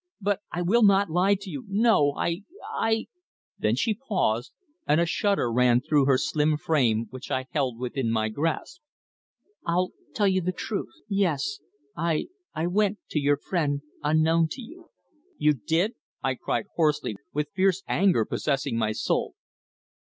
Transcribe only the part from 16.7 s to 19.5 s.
hoarsely, with fierce anger possessing my soul.